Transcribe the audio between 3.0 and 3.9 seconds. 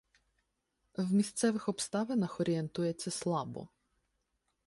слабо.